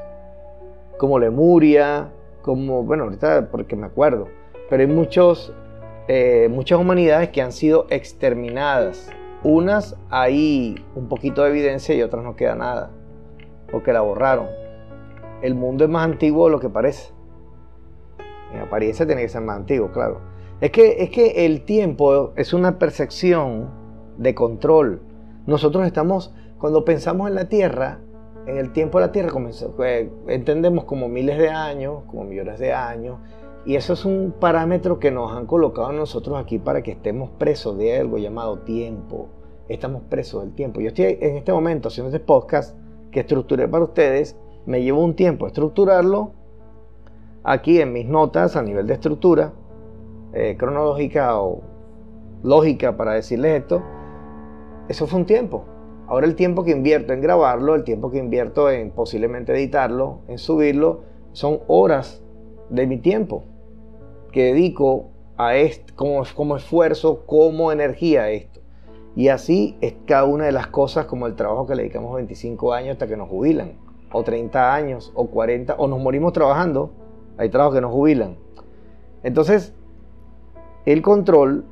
Como 0.97 1.19
Lemuria, 1.19 2.11
como, 2.41 2.83
bueno, 2.83 3.05
ahorita 3.05 3.49
porque 3.51 3.75
me 3.75 3.87
acuerdo, 3.87 4.27
pero 4.69 4.81
hay 4.81 4.87
muchos 4.87 5.53
eh, 6.07 6.49
muchas 6.51 6.79
humanidades 6.79 7.29
que 7.29 7.41
han 7.41 7.51
sido 7.51 7.87
exterminadas. 7.89 9.09
Unas 9.43 9.95
hay 10.09 10.75
un 10.95 11.07
poquito 11.07 11.43
de 11.43 11.49
evidencia 11.49 11.95
y 11.95 12.01
otras 12.01 12.23
no 12.23 12.35
queda 12.35 12.55
nada, 12.55 12.91
porque 13.71 13.93
la 13.93 14.01
borraron. 14.01 14.47
El 15.41 15.55
mundo 15.55 15.83
es 15.83 15.89
más 15.89 16.05
antiguo 16.05 16.45
de 16.45 16.51
lo 16.51 16.59
que 16.59 16.69
parece. 16.69 17.11
En 18.53 18.61
apariencia 18.61 19.05
tiene 19.05 19.21
que 19.21 19.29
ser 19.29 19.41
más 19.41 19.57
antiguo, 19.57 19.91
claro. 19.91 20.21
Es 20.61 20.71
que, 20.71 21.03
es 21.03 21.09
que 21.09 21.45
el 21.45 21.65
tiempo 21.65 22.33
es 22.35 22.53
una 22.53 22.79
percepción 22.79 23.69
de 24.17 24.33
control. 24.33 25.01
Nosotros 25.45 25.85
estamos, 25.85 26.33
cuando 26.57 26.85
pensamos 26.85 27.27
en 27.27 27.35
la 27.35 27.49
Tierra, 27.49 27.99
en 28.47 28.57
el 28.57 28.71
tiempo 28.71 28.99
de 28.99 29.07
la 29.07 29.11
Tierra, 29.11 29.31
pues, 29.75 30.07
entendemos 30.27 30.85
como 30.85 31.09
miles 31.09 31.37
de 31.37 31.49
años, 31.49 32.03
como 32.07 32.23
millones 32.23 32.59
de 32.59 32.73
años, 32.73 33.19
y 33.65 33.75
eso 33.75 33.93
es 33.93 34.05
un 34.05 34.33
parámetro 34.39 34.99
que 34.99 35.09
nos 35.09 35.31
han 35.31 35.47
colocado 35.47 35.91
nosotros 35.91 36.37
aquí 36.39 36.59
para 36.59 36.83
que 36.83 36.91
estemos 36.91 37.31
presos 37.31 37.75
de 37.77 37.97
algo 37.97 38.19
llamado 38.19 38.59
tiempo. 38.59 39.29
Estamos 39.67 40.03
presos 40.03 40.43
del 40.43 40.53
tiempo. 40.53 40.81
Yo 40.81 40.89
estoy 40.89 41.17
en 41.19 41.35
este 41.35 41.51
momento 41.51 41.87
haciendo 41.87 42.15
este 42.15 42.23
podcast 42.23 42.77
que 43.11 43.21
estructuré 43.21 43.67
para 43.67 43.85
ustedes. 43.85 44.37
Me 44.67 44.83
llevo 44.83 45.03
un 45.03 45.15
tiempo 45.15 45.47
estructurarlo 45.47 46.33
aquí 47.43 47.81
en 47.81 47.91
mis 47.91 48.05
notas 48.05 48.55
a 48.55 48.61
nivel 48.61 48.85
de 48.85 48.93
estructura 48.93 49.53
eh, 50.33 50.55
cronológica 50.59 51.39
o 51.39 51.63
lógica 52.43 52.95
para 52.95 53.13
decirles 53.13 53.63
esto. 53.63 53.81
Eso 54.89 55.07
fue 55.07 55.21
un 55.21 55.25
tiempo. 55.25 55.65
Ahora 56.05 56.27
el 56.27 56.35
tiempo 56.35 56.63
que 56.63 56.69
invierto 56.69 57.13
en 57.13 57.21
grabarlo, 57.21 57.73
el 57.73 57.83
tiempo 57.83 58.11
que 58.11 58.19
invierto 58.19 58.69
en 58.69 58.91
posiblemente 58.91 59.53
editarlo, 59.53 60.19
en 60.27 60.37
subirlo, 60.37 61.01
son 61.31 61.61
horas 61.65 62.23
de 62.69 62.85
mi 62.85 62.99
tiempo 62.99 63.43
que 64.35 64.53
dedico 64.53 65.11
a 65.37 65.55
esto, 65.55 65.93
como, 65.95 66.21
como 66.35 66.57
esfuerzo, 66.57 67.25
como 67.25 67.71
energía 67.71 68.23
a 68.23 68.31
esto. 68.31 68.59
Y 69.15 69.29
así 69.29 69.77
es 69.79 69.95
cada 70.05 70.25
una 70.25 70.43
de 70.43 70.51
las 70.51 70.67
cosas 70.67 71.05
como 71.05 71.25
el 71.25 71.35
trabajo 71.35 71.65
que 71.65 71.73
le 71.73 71.83
dedicamos 71.83 72.13
25 72.17 72.73
años 72.73 72.91
hasta 72.91 73.07
que 73.07 73.15
nos 73.15 73.29
jubilan, 73.29 73.77
o 74.11 74.23
30 74.23 74.75
años, 74.75 75.13
o 75.15 75.27
40, 75.27 75.75
o 75.75 75.87
nos 75.87 76.01
morimos 76.01 76.33
trabajando. 76.33 76.91
Hay 77.37 77.47
trabajos 77.47 77.75
que 77.75 77.81
nos 77.81 77.93
jubilan. 77.93 78.35
Entonces, 79.23 79.73
el 80.85 81.01
control, 81.01 81.63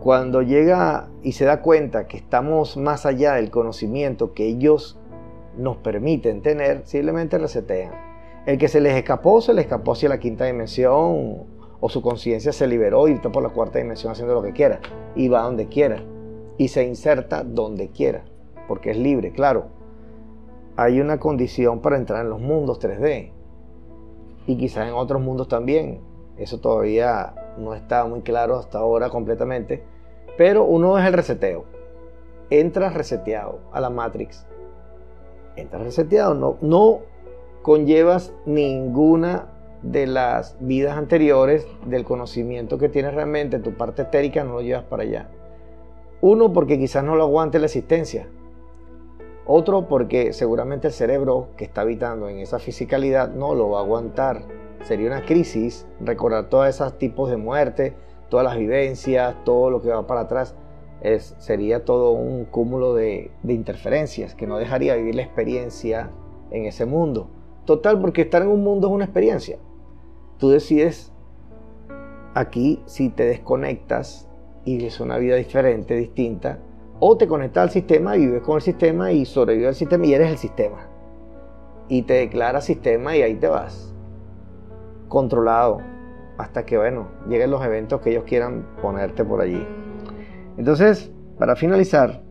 cuando 0.00 0.42
llega 0.42 1.08
y 1.22 1.32
se 1.32 1.44
da 1.44 1.62
cuenta 1.62 2.08
que 2.08 2.16
estamos 2.16 2.76
más 2.76 3.06
allá 3.06 3.34
del 3.34 3.52
conocimiento 3.52 4.32
que 4.32 4.48
ellos 4.48 4.98
nos 5.56 5.76
permiten 5.76 6.42
tener, 6.42 6.82
simplemente 6.84 7.38
resetean. 7.38 7.92
El 8.44 8.58
que 8.58 8.66
se 8.66 8.80
les 8.80 8.96
escapó, 8.96 9.40
se 9.40 9.54
les 9.54 9.66
escapó 9.66 9.92
hacia 9.92 10.08
la 10.08 10.18
quinta 10.18 10.46
dimensión 10.46 11.54
o 11.80 11.88
su 11.88 12.02
conciencia 12.02 12.52
se 12.52 12.66
liberó 12.66 13.08
y 13.08 13.12
está 13.12 13.30
por 13.30 13.42
la 13.42 13.50
cuarta 13.50 13.78
dimensión 13.78 14.12
haciendo 14.12 14.34
lo 14.34 14.42
que 14.42 14.52
quiera 14.52 14.80
y 15.14 15.28
va 15.28 15.42
donde 15.42 15.66
quiera 15.66 16.02
y 16.58 16.68
se 16.68 16.84
inserta 16.84 17.42
donde 17.44 17.88
quiera 17.88 18.24
porque 18.66 18.90
es 18.90 18.96
libre, 18.96 19.32
claro. 19.32 19.66
Hay 20.76 21.00
una 21.00 21.18
condición 21.18 21.80
para 21.80 21.96
entrar 21.96 22.22
en 22.22 22.30
los 22.30 22.40
mundos 22.40 22.80
3D 22.80 23.32
y 24.46 24.56
quizás 24.56 24.88
en 24.88 24.94
otros 24.94 25.22
mundos 25.22 25.48
también. 25.48 26.00
Eso 26.36 26.60
todavía 26.60 27.34
no 27.56 27.74
está 27.74 28.04
muy 28.04 28.20
claro 28.20 28.56
hasta 28.56 28.78
ahora 28.78 29.08
completamente, 29.08 29.82
pero 30.36 30.64
uno 30.64 30.98
es 30.98 31.06
el 31.06 31.14
reseteo. 31.14 31.64
Entras 32.50 32.94
reseteado 32.94 33.60
a 33.72 33.80
la 33.80 33.88
Matrix. 33.88 34.46
Entras 35.56 35.82
reseteado, 35.82 36.34
no, 36.34 36.58
no 36.60 37.00
conllevas 37.62 38.34
ninguna 38.44 39.46
de 39.82 40.06
las 40.06 40.56
vidas 40.60 40.96
anteriores, 40.96 41.66
del 41.84 42.04
conocimiento 42.04 42.78
que 42.78 42.88
tienes 42.88 43.14
realmente, 43.14 43.58
tu 43.58 43.74
parte 43.74 44.02
etérica 44.02 44.44
no 44.44 44.54
lo 44.54 44.62
llevas 44.62 44.84
para 44.84 45.02
allá. 45.02 45.28
Uno, 46.20 46.52
porque 46.52 46.78
quizás 46.78 47.04
no 47.04 47.14
lo 47.14 47.24
aguante 47.24 47.58
la 47.58 47.66
existencia. 47.66 48.28
Otro, 49.44 49.86
porque 49.86 50.32
seguramente 50.32 50.88
el 50.88 50.92
cerebro 50.92 51.48
que 51.56 51.64
está 51.64 51.82
habitando 51.82 52.28
en 52.28 52.38
esa 52.38 52.58
fisicalidad 52.58 53.32
no 53.32 53.54
lo 53.54 53.70
va 53.70 53.80
a 53.80 53.82
aguantar. 53.82 54.42
Sería 54.82 55.06
una 55.08 55.24
crisis 55.24 55.86
recordar 56.00 56.48
todos 56.48 56.68
esos 56.68 56.98
tipos 56.98 57.30
de 57.30 57.36
muerte, 57.36 57.94
todas 58.28 58.44
las 58.44 58.56
vivencias, 58.56 59.36
todo 59.44 59.70
lo 59.70 59.82
que 59.82 59.90
va 59.90 60.06
para 60.06 60.22
atrás. 60.22 60.56
Es, 61.02 61.36
sería 61.38 61.84
todo 61.84 62.12
un 62.12 62.46
cúmulo 62.46 62.94
de, 62.94 63.30
de 63.42 63.52
interferencias 63.52 64.34
que 64.34 64.46
no 64.46 64.58
dejaría 64.58 64.96
vivir 64.96 65.14
la 65.14 65.22
experiencia 65.22 66.10
en 66.50 66.64
ese 66.64 66.86
mundo. 66.86 67.28
Total, 67.66 68.00
porque 68.00 68.22
estar 68.22 68.42
en 68.42 68.48
un 68.48 68.64
mundo 68.64 68.88
es 68.88 68.94
una 68.94 69.04
experiencia 69.04 69.58
tú 70.38 70.50
decides 70.50 71.12
aquí 72.34 72.82
si 72.86 73.08
te 73.08 73.24
desconectas 73.24 74.28
y 74.64 74.76
vives 74.78 75.00
una 75.00 75.16
vida 75.18 75.36
diferente, 75.36 75.94
distinta, 75.94 76.58
o 76.98 77.16
te 77.16 77.26
conectas 77.26 77.64
al 77.64 77.70
sistema 77.70 78.16
y 78.16 78.26
vives 78.26 78.42
con 78.42 78.56
el 78.56 78.62
sistema 78.62 79.12
y 79.12 79.24
sobrevives 79.24 79.68
al 79.68 79.74
sistema 79.74 80.06
y 80.06 80.14
eres 80.14 80.30
el 80.30 80.38
sistema. 80.38 80.88
Y 81.88 82.02
te 82.02 82.14
declaras 82.14 82.64
sistema 82.64 83.16
y 83.16 83.22
ahí 83.22 83.34
te 83.36 83.48
vas. 83.48 83.94
Controlado. 85.08 85.80
Hasta 86.36 86.66
que, 86.66 86.76
bueno, 86.76 87.08
lleguen 87.28 87.50
los 87.50 87.64
eventos 87.64 88.00
que 88.00 88.10
ellos 88.10 88.24
quieran 88.24 88.66
ponerte 88.82 89.24
por 89.24 89.40
allí. 89.40 89.66
Entonces, 90.58 91.10
para 91.38 91.56
finalizar, 91.56 92.22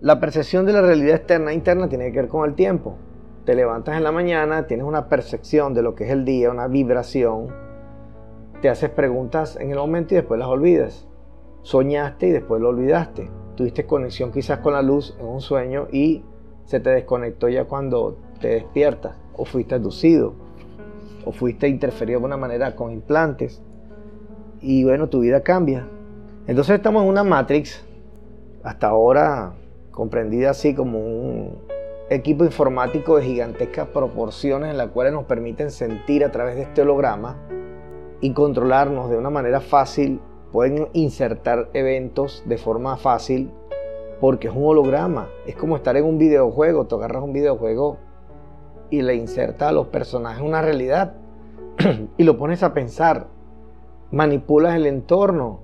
la 0.00 0.20
percepción 0.20 0.64
de 0.64 0.72
la 0.72 0.82
realidad 0.82 1.16
externa 1.16 1.50
e 1.50 1.54
interna 1.54 1.88
tiene 1.88 2.12
que 2.12 2.20
ver 2.20 2.28
con 2.28 2.48
el 2.48 2.54
tiempo 2.54 2.96
te 3.46 3.54
levantas 3.54 3.96
en 3.96 4.02
la 4.02 4.10
mañana, 4.10 4.66
tienes 4.66 4.84
una 4.84 5.08
percepción 5.08 5.72
de 5.72 5.80
lo 5.80 5.94
que 5.94 6.04
es 6.04 6.10
el 6.10 6.24
día, 6.24 6.50
una 6.50 6.66
vibración, 6.66 7.46
te 8.60 8.68
haces 8.68 8.90
preguntas 8.90 9.56
en 9.56 9.70
el 9.70 9.78
momento 9.78 10.14
y 10.14 10.16
después 10.16 10.40
las 10.40 10.48
olvidas. 10.48 11.06
Soñaste 11.62 12.26
y 12.26 12.30
después 12.32 12.60
lo 12.60 12.70
olvidaste. 12.70 13.30
Tuviste 13.54 13.86
conexión 13.86 14.32
quizás 14.32 14.58
con 14.58 14.72
la 14.72 14.82
luz 14.82 15.16
en 15.20 15.26
un 15.26 15.40
sueño 15.40 15.86
y 15.92 16.24
se 16.64 16.80
te 16.80 16.90
desconectó 16.90 17.48
ya 17.48 17.66
cuando 17.66 18.18
te 18.40 18.48
despiertas 18.48 19.16
o 19.36 19.44
fuiste 19.44 19.76
aducido 19.76 20.34
o 21.24 21.30
fuiste 21.30 21.68
interferido 21.68 22.18
de 22.18 22.26
una 22.26 22.36
manera 22.36 22.74
con 22.74 22.90
implantes 22.90 23.62
y 24.60 24.82
bueno, 24.82 25.08
tu 25.08 25.20
vida 25.20 25.42
cambia. 25.42 25.86
Entonces 26.48 26.74
estamos 26.74 27.04
en 27.04 27.10
una 27.10 27.22
matrix 27.22 27.84
hasta 28.64 28.88
ahora 28.88 29.54
comprendida 29.92 30.50
así 30.50 30.74
como 30.74 30.98
un 30.98 31.65
equipo 32.08 32.44
informático 32.44 33.16
de 33.16 33.24
gigantescas 33.24 33.88
proporciones 33.88 34.70
en 34.70 34.78
la 34.78 34.88
cuales 34.88 35.12
nos 35.12 35.24
permiten 35.24 35.72
sentir 35.72 36.24
a 36.24 36.30
través 36.30 36.54
de 36.54 36.62
este 36.62 36.82
holograma 36.82 37.36
y 38.20 38.32
controlarnos 38.32 39.10
de 39.10 39.16
una 39.16 39.30
manera 39.30 39.60
fácil. 39.60 40.20
Pueden 40.52 40.88
insertar 40.92 41.68
eventos 41.74 42.44
de 42.46 42.58
forma 42.58 42.96
fácil 42.96 43.50
porque 44.20 44.48
es 44.48 44.54
un 44.54 44.64
holograma. 44.64 45.28
Es 45.46 45.56
como 45.56 45.76
estar 45.76 45.96
en 45.96 46.04
un 46.04 46.16
videojuego. 46.16 46.86
Tú 46.86 46.94
agarras 46.94 47.24
un 47.24 47.32
videojuego 47.32 47.98
y 48.88 49.02
le 49.02 49.16
insertas 49.16 49.70
a 49.70 49.72
los 49.72 49.88
personajes 49.88 50.42
una 50.42 50.62
realidad 50.62 51.14
y 52.16 52.22
lo 52.22 52.38
pones 52.38 52.62
a 52.62 52.72
pensar. 52.72 53.26
Manipulas 54.12 54.76
el 54.76 54.86
entorno. 54.86 55.62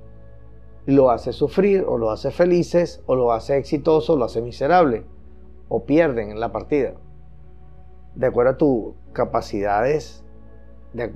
Lo 0.86 1.10
hace 1.10 1.32
sufrir 1.32 1.84
o 1.86 1.96
lo 1.96 2.10
hace 2.10 2.32
felices 2.32 3.04
o 3.06 3.14
lo 3.14 3.32
hace 3.32 3.56
exitoso 3.56 4.14
o 4.14 4.16
lo 4.16 4.24
hace 4.24 4.42
miserable 4.42 5.04
o 5.74 5.84
pierden 5.84 6.30
en 6.30 6.38
la 6.38 6.52
partida. 6.52 6.92
De 8.14 8.26
acuerdo 8.26 8.52
a 8.52 8.56
tus 8.58 8.94
capacidades, 9.14 10.22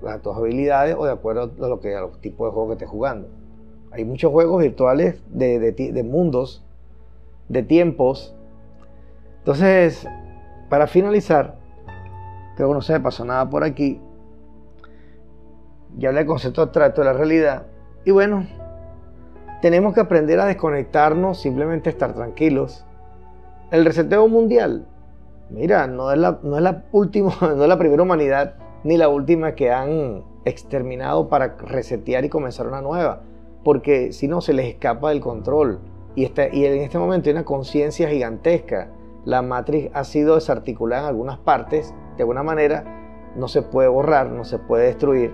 a 0.09 0.19
tus 0.21 0.35
habilidades 0.35 0.97
o 0.99 1.05
de 1.05 1.13
acuerdo 1.13 1.53
a 1.63 1.69
lo 1.69 1.79
que 1.81 1.95
a 1.95 2.01
los 2.01 2.19
tipos 2.23 2.49
de 2.49 2.55
juegos 2.55 2.71
que 2.71 2.73
estés 2.73 2.89
jugando. 2.89 3.29
Hay 3.93 4.07
muchos 4.07 4.33
juegos 4.33 4.63
virtuales 4.63 5.23
de, 5.29 5.59
de 5.73 6.03
mundos, 6.03 6.65
de 7.51 7.63
tiempos. 7.65 8.35
Entonces, 9.41 10.09
para 10.71 10.87
finalizar, 10.87 11.59
creo 12.57 12.69
que 12.69 12.75
no 12.75 12.81
se 12.81 12.95
me 12.95 13.01
pasó 13.01 13.27
nada 13.27 13.51
por 13.51 13.63
aquí. 13.63 14.01
Ya 15.99 16.09
hablé 16.09 16.21
del 16.21 16.29
concepto 16.29 16.63
abstracto 16.63 17.03
de 17.03 17.05
la 17.05 17.13
realidad. 17.13 17.67
Y 18.07 18.11
bueno, 18.11 18.47
tenemos 19.61 19.93
que 19.93 20.01
aprender 20.01 20.41
a 20.41 20.47
desconectarnos, 20.47 21.43
simplemente 21.43 21.91
estar 21.91 22.15
tranquilos. 22.15 22.86
El 23.71 23.85
reseteo 23.85 24.29
mundial, 24.29 24.87
mira, 25.51 25.87
no 25.87 26.13
es 26.13 26.19
la, 26.19 26.39
no 26.43 26.57
es 26.57 26.63
la 26.63 26.85
última, 26.93 27.33
no 27.41 27.63
es 27.63 27.69
la 27.69 27.79
primera 27.79 28.03
humanidad 28.03 28.55
ni 28.85 28.97
la 28.97 29.09
última 29.09 29.55
que 29.55 29.73
han 29.73 30.23
exterminado 30.45 31.29
para 31.29 31.57
resetear 31.57 32.25
y 32.25 32.29
comenzar 32.29 32.69
una 32.69 32.81
nueva, 32.81 33.23
porque 33.65 34.13
si 34.13 34.29
no 34.29 34.41
se 34.41 34.53
les 34.53 34.67
escapa 34.67 35.11
del 35.11 35.21
control. 35.21 35.81
Y, 36.15 36.25
este, 36.25 36.51
y 36.55 36.65
en 36.65 36.81
este 36.81 36.99
momento 36.99 37.29
hay 37.29 37.35
una 37.35 37.45
conciencia 37.45 38.09
gigantesca. 38.09 38.91
La 39.25 39.43
matriz 39.43 39.91
ha 39.93 40.05
sido 40.05 40.37
desarticulada 40.37 41.03
en 41.03 41.09
algunas 41.09 41.39
partes 41.39 41.93
de 42.17 42.23
alguna 42.23 42.43
manera 42.43 42.85
no 43.37 43.49
se 43.49 43.63
puede 43.63 43.89
borrar, 43.89 44.31
no 44.31 44.45
se 44.45 44.59
puede 44.59 44.87
destruir, 44.87 45.33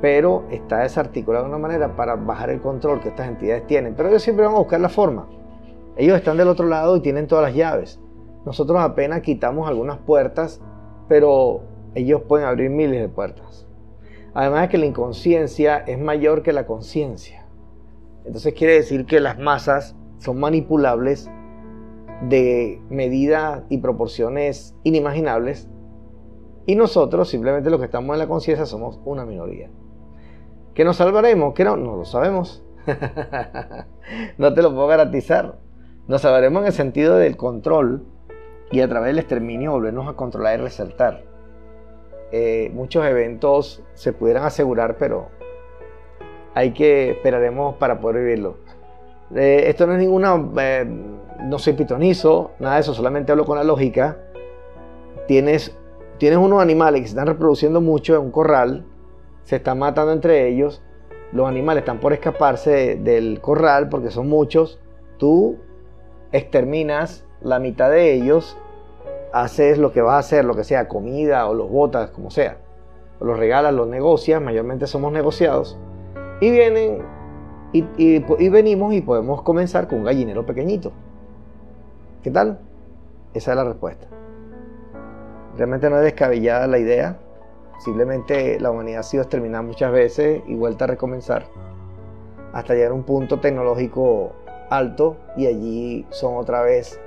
pero 0.00 0.44
está 0.50 0.78
desarticulado 0.78 1.44
de 1.44 1.50
una 1.50 1.58
manera 1.58 1.94
para 1.94 2.16
bajar 2.16 2.50
el 2.50 2.60
control 2.60 3.00
que 3.00 3.08
estas 3.10 3.28
entidades 3.28 3.66
tienen. 3.66 3.94
Pero 3.94 4.08
ellos 4.08 4.22
siempre 4.22 4.44
van 4.44 4.54
a 4.54 4.58
buscar 4.58 4.80
la 4.80 4.88
forma. 4.88 5.26
Ellos 5.96 6.16
están 6.16 6.36
del 6.36 6.48
otro 6.48 6.66
lado 6.66 6.96
y 6.96 7.00
tienen 7.00 7.26
todas 7.26 7.44
las 7.44 7.54
llaves. 7.54 8.00
Nosotros 8.44 8.78
apenas 8.80 9.22
quitamos 9.22 9.68
algunas 9.68 9.98
puertas, 9.98 10.60
pero 11.08 11.62
ellos 11.94 12.22
pueden 12.22 12.46
abrir 12.46 12.70
miles 12.70 13.00
de 13.00 13.08
puertas. 13.08 13.66
Además 14.34 14.62
de 14.62 14.68
que 14.68 14.78
la 14.78 14.86
inconsciencia 14.86 15.78
es 15.78 15.98
mayor 15.98 16.42
que 16.42 16.52
la 16.52 16.66
conciencia. 16.66 17.46
Entonces 18.24 18.54
quiere 18.54 18.74
decir 18.74 19.06
que 19.06 19.20
las 19.20 19.38
masas 19.38 19.96
son 20.18 20.38
manipulables 20.38 21.30
de 22.28 22.80
medidas 22.90 23.62
y 23.68 23.78
proporciones 23.78 24.74
inimaginables 24.84 25.68
y 26.66 26.74
nosotros, 26.74 27.28
simplemente 27.28 27.70
los 27.70 27.78
que 27.78 27.86
estamos 27.86 28.12
en 28.14 28.18
la 28.18 28.26
conciencia, 28.26 28.66
somos 28.66 28.98
una 29.04 29.24
minoría. 29.24 29.70
¿Que 30.74 30.84
nos 30.84 30.96
salvaremos? 30.96 31.54
Que 31.54 31.64
no, 31.64 31.76
no 31.76 31.96
lo 31.96 32.04
sabemos. 32.04 32.64
no 34.38 34.52
te 34.52 34.62
lo 34.62 34.74
puedo 34.74 34.88
garantizar. 34.88 35.60
Nos 36.08 36.22
salvaremos 36.22 36.62
en 36.62 36.66
el 36.68 36.72
sentido 36.72 37.16
del 37.16 37.36
control 37.36 38.04
y 38.70 38.80
a 38.80 38.88
través 38.88 39.08
del 39.08 39.18
exterminio 39.18 39.72
volvernos 39.72 40.08
a 40.08 40.12
controlar 40.12 40.58
y 40.58 40.62
resaltar. 40.62 41.24
Eh, 42.30 42.70
muchos 42.74 43.04
eventos 43.04 43.82
se 43.94 44.12
pudieran 44.12 44.44
asegurar, 44.44 44.98
pero 44.98 45.28
hay 46.54 46.72
que 46.72 47.10
esperaremos 47.10 47.74
para 47.76 47.98
poder 47.98 48.22
vivirlo. 48.22 48.58
Eh, 49.34 49.64
esto 49.66 49.88
no 49.88 49.94
es 49.94 49.98
ninguna, 49.98 50.40
eh, 50.60 50.86
no 51.42 51.58
soy 51.58 51.72
pitonizo, 51.72 52.52
nada 52.60 52.76
de 52.76 52.82
eso, 52.82 52.94
solamente 52.94 53.32
hablo 53.32 53.44
con 53.44 53.58
la 53.58 53.64
lógica. 53.64 54.16
Tienes 55.26 55.76
tienes 56.18 56.38
unos 56.38 56.62
animales 56.62 57.00
que 57.00 57.08
se 57.08 57.12
están 57.12 57.26
reproduciendo 57.26 57.80
mucho 57.80 58.14
en 58.14 58.22
un 58.22 58.30
corral, 58.30 58.86
se 59.42 59.56
están 59.56 59.80
matando 59.80 60.12
entre 60.12 60.48
ellos, 60.48 60.82
los 61.32 61.48
animales 61.48 61.82
están 61.82 61.98
por 61.98 62.12
escaparse 62.12 62.96
del 62.96 63.40
corral 63.40 63.88
porque 63.88 64.10
son 64.10 64.28
muchos, 64.28 64.80
tú 65.18 65.58
exterminas 66.32 67.24
la 67.40 67.58
mitad 67.58 67.90
de 67.90 68.14
ellos, 68.14 68.56
haces 69.32 69.78
lo 69.78 69.92
que 69.92 70.02
vas 70.02 70.14
a 70.14 70.18
hacer, 70.18 70.44
lo 70.44 70.54
que 70.54 70.64
sea, 70.64 70.88
comida 70.88 71.46
o 71.48 71.54
los 71.54 71.70
botas, 71.70 72.10
como 72.10 72.30
sea, 72.30 72.58
los 73.20 73.38
regalas, 73.38 73.74
los 73.74 73.86
negocias, 73.86 74.40
mayormente 74.40 74.86
somos 74.86 75.12
negociados, 75.12 75.78
y 76.40 76.50
vienen 76.50 77.02
y, 77.72 77.84
y 77.96 78.48
venimos 78.48 78.94
y 78.94 79.00
podemos 79.00 79.42
comenzar 79.42 79.88
con 79.88 79.98
un 79.98 80.04
gallinero 80.04 80.46
pequeñito. 80.46 80.92
¿Qué 82.22 82.30
tal? 82.30 82.58
Esa 83.34 83.52
es 83.52 83.56
la 83.56 83.64
respuesta. 83.64 84.06
Realmente 85.56 85.88
no 85.90 85.96
es 85.98 86.04
descabellada 86.04 86.66
la 86.66 86.78
idea. 86.78 87.18
Simplemente 87.78 88.58
la 88.60 88.70
humanidad 88.70 89.00
ha 89.00 89.02
sido 89.02 89.22
exterminada 89.22 89.62
muchas 89.62 89.92
veces 89.92 90.42
y 90.46 90.54
vuelta 90.54 90.84
a 90.84 90.88
recomenzar 90.88 91.46
hasta 92.52 92.74
llegar 92.74 92.92
a 92.92 92.94
un 92.94 93.02
punto 93.02 93.38
tecnológico 93.38 94.32
alto 94.70 95.16
y 95.36 95.46
allí 95.46 96.06
son 96.10 96.36
otra 96.36 96.62
vez 96.62 97.00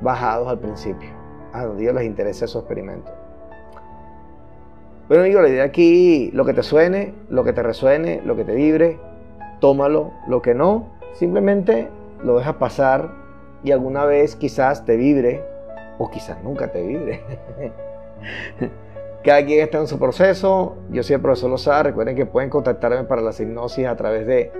bajados 0.00 0.48
al 0.48 0.58
principio, 0.58 1.10
a 1.52 1.66
Dios 1.66 1.94
les 1.94 2.04
interesa 2.04 2.46
su 2.46 2.58
experimento. 2.58 3.10
Bueno, 5.08 5.24
digo, 5.24 5.42
la 5.42 5.48
idea 5.48 5.64
aquí, 5.64 6.30
lo 6.32 6.44
que 6.44 6.54
te 6.54 6.62
suene, 6.62 7.14
lo 7.28 7.44
que 7.44 7.52
te 7.52 7.62
resuene, 7.62 8.22
lo 8.24 8.36
que 8.36 8.44
te 8.44 8.54
vibre, 8.54 8.98
tómalo, 9.60 10.12
lo 10.26 10.40
que 10.42 10.54
no, 10.54 10.88
simplemente 11.12 11.88
lo 12.22 12.38
dejas 12.38 12.56
pasar 12.56 13.10
y 13.64 13.72
alguna 13.72 14.04
vez 14.04 14.36
quizás 14.36 14.84
te 14.84 14.96
vibre 14.96 15.44
o 15.98 16.10
quizás 16.10 16.42
nunca 16.42 16.72
te 16.72 16.86
vibre. 16.86 17.20
Cada 19.24 19.44
quien 19.44 19.62
está 19.62 19.78
en 19.78 19.86
su 19.86 19.98
proceso. 19.98 20.76
Yo 20.90 21.02
soy 21.04 21.14
el 21.14 21.22
profesor 21.22 21.48
Lozada. 21.48 21.84
Recuerden 21.84 22.16
que 22.16 22.26
pueden 22.26 22.50
contactarme 22.50 23.04
para 23.04 23.22
la 23.22 23.30
hipnosis 23.30 23.86
a 23.86 23.94
través 23.94 24.26
de 24.26 24.50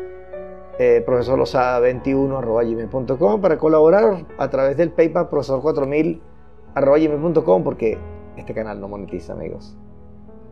eh, 0.78 1.04
profesorlosada21.gmail.com 1.06 3.40
para 3.40 3.58
colaborar 3.58 4.26
a 4.38 4.50
través 4.50 4.76
del 4.76 4.90
PayPal 4.90 5.30
profesor4000.gmail.com 5.30 7.64
porque 7.64 7.98
este 8.36 8.54
canal 8.54 8.80
no 8.80 8.88
monetiza, 8.88 9.34
amigos. 9.34 9.76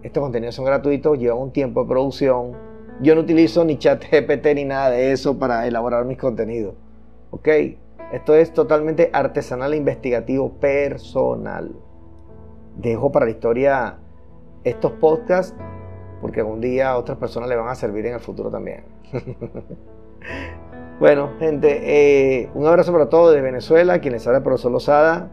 Estos 0.02 0.22
contenidos 0.22 0.54
son 0.54 0.64
gratuitos, 0.64 1.18
llevan 1.18 1.38
un 1.38 1.52
tiempo 1.52 1.82
de 1.82 1.88
producción. 1.88 2.52
Yo 3.02 3.14
no 3.14 3.22
utilizo 3.22 3.64
ni 3.64 3.78
chat 3.78 4.04
GPT 4.10 4.54
ni 4.54 4.64
nada 4.64 4.90
de 4.90 5.12
eso 5.12 5.38
para 5.38 5.66
elaborar 5.66 6.04
mis 6.04 6.18
contenidos. 6.18 6.74
¿Ok? 7.30 7.48
Esto 8.12 8.34
es 8.34 8.52
totalmente 8.52 9.08
artesanal 9.12 9.72
e 9.72 9.76
investigativo 9.76 10.50
personal 10.54 11.72
dejo 12.76 13.12
para 13.12 13.26
la 13.26 13.32
historia 13.32 13.98
estos 14.64 14.92
podcasts 14.92 15.54
porque 16.20 16.40
algún 16.40 16.60
día 16.60 16.90
a 16.90 16.98
otras 16.98 17.18
personas 17.18 17.48
le 17.48 17.56
van 17.56 17.68
a 17.68 17.74
servir 17.74 18.06
en 18.06 18.14
el 18.14 18.20
futuro 18.20 18.50
también. 18.50 18.84
bueno, 20.98 21.30
gente, 21.38 21.80
eh, 22.42 22.50
un 22.54 22.66
abrazo 22.66 22.92
para 22.92 23.08
todos 23.08 23.32
desde 23.32 23.42
Venezuela, 23.42 24.00
quien 24.00 24.12
les 24.12 24.26
habla 24.26 24.38
el 24.38 24.44
profesor 24.44 24.72
Lozada. 24.72 25.30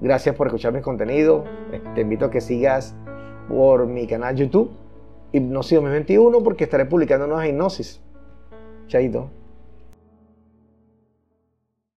Gracias 0.00 0.34
por 0.34 0.48
escuchar 0.48 0.72
mis 0.72 0.82
contenidos. 0.82 1.44
Te 1.94 2.00
invito 2.00 2.26
a 2.26 2.30
que 2.30 2.40
sigas 2.40 2.94
por 3.48 3.86
mi 3.86 4.06
canal 4.06 4.36
YouTube, 4.36 4.70
Hipnosis 5.32 5.76
2021, 5.76 6.42
porque 6.42 6.64
estaré 6.64 6.84
publicando 6.84 7.26
nuevas 7.26 7.48
hipnosis. 7.48 8.02
Chaito. 8.88 9.35